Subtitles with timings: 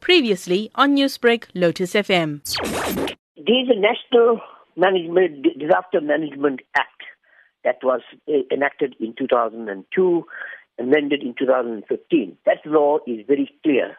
[0.00, 2.40] Previously on Newsbreak, Lotus FM.
[3.36, 4.40] A National
[4.76, 7.02] Management Disaster Management Act
[7.64, 10.24] that was uh, enacted in 2002,
[10.78, 12.36] amended in 2015.
[12.46, 13.96] That law is very clear.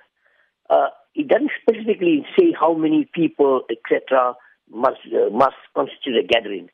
[0.70, 4.36] Uh, it doesn't specifically say how many people, etc.,
[4.71, 6.70] must uh, must constitute a gathering.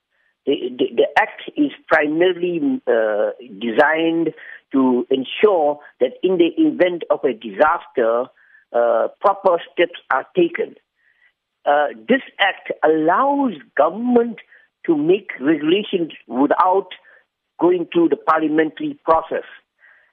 [0.45, 4.33] The, the, the act is primarily uh, designed
[4.73, 8.25] to ensure that in the event of a disaster,
[8.73, 10.75] uh, proper steps are taken.
[11.65, 14.37] Uh, this act allows government
[14.85, 16.89] to make regulations without
[17.59, 19.45] going through the parliamentary process.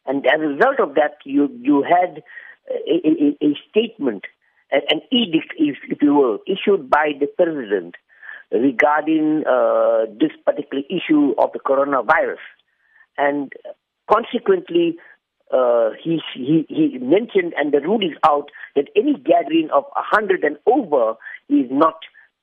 [0.06, 2.22] And as a result of that, you, you had
[2.70, 4.24] a, a, a statement,
[4.70, 7.96] an edict, if, if you will, issued by the president
[8.50, 12.42] regarding uh, this particular issue of the coronavirus.
[13.18, 13.52] And
[14.10, 14.96] consequently,
[15.52, 20.44] uh, he, he, he mentioned, and the rule is out, that any gathering of 100
[20.44, 21.14] and over
[21.48, 21.96] is not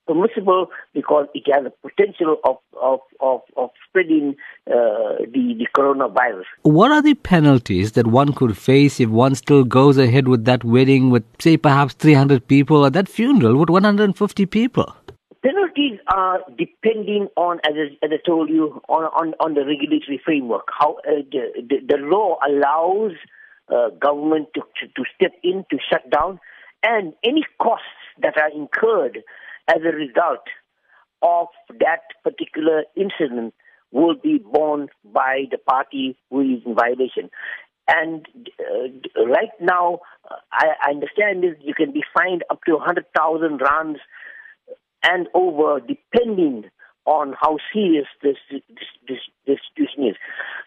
[0.09, 4.35] permissible because it has a potential of, of, of, of spreading
[4.67, 6.45] uh, the, the coronavirus.
[6.63, 10.63] What are the penalties that one could face if one still goes ahead with that
[10.63, 14.95] wedding with, say, perhaps 300 people, or that funeral with 150 people?
[15.43, 20.21] Penalties are depending on, as I, as I told you, on, on, on the regulatory
[20.23, 20.67] framework.
[20.77, 23.13] How uh, the, the, the, law allows
[23.69, 26.39] uh, government to, to, to step in to shut down,
[26.83, 27.85] and any costs
[28.21, 29.19] that are incurred
[29.69, 30.43] as a result
[31.21, 31.47] of
[31.79, 33.53] that particular incident
[33.91, 37.29] will be borne by the party who is in violation.
[37.87, 38.27] And
[38.59, 43.61] uh, right now, uh, I, I understand is you can be fined up to 100,000
[43.61, 43.99] rands
[45.03, 46.65] and over, depending
[47.05, 48.61] on how serious this, this,
[49.07, 50.15] this, this situation is.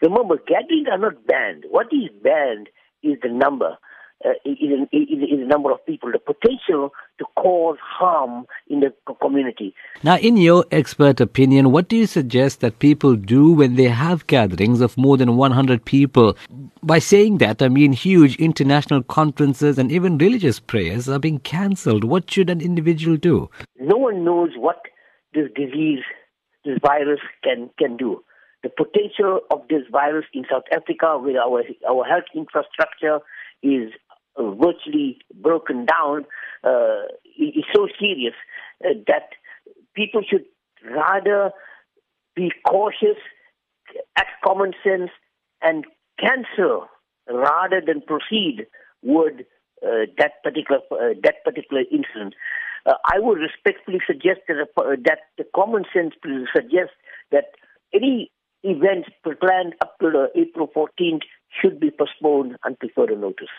[0.00, 1.64] Remember, gatherings are not banned.
[1.70, 2.68] What is banned
[3.02, 3.76] is the number.
[4.24, 8.92] Uh, is, is, is the number of people, the potential to cause harm in the
[9.20, 9.74] community.
[10.04, 14.24] Now, in your expert opinion, what do you suggest that people do when they have
[14.28, 16.36] gatherings of more than 100 people?
[16.84, 22.04] By saying that, I mean huge international conferences and even religious prayers are being cancelled.
[22.04, 23.50] What should an individual do?
[23.80, 24.82] No one knows what
[25.34, 26.04] this disease,
[26.64, 28.22] this virus can, can do.
[28.62, 33.18] The potential of this virus in South Africa with our, our health infrastructure
[33.64, 33.90] is
[34.38, 36.24] virtually broken down
[36.64, 37.02] uh,
[37.38, 38.34] is so serious
[38.84, 39.30] uh, that
[39.94, 40.44] people should
[40.84, 41.50] rather
[42.34, 43.18] be cautious,
[44.16, 45.10] act common sense,
[45.60, 45.84] and
[46.18, 46.86] cancel
[47.28, 48.66] rather than proceed
[49.02, 49.34] with
[49.84, 52.34] uh, that particular uh, that particular incident.
[52.86, 56.14] Uh, I would respectfully suggest that, uh, that the common sense
[56.54, 56.94] suggests
[57.30, 57.44] that
[57.94, 58.30] any
[58.64, 59.06] event
[59.40, 61.22] planned up to April 14th
[61.60, 63.52] should be postponed until further notice.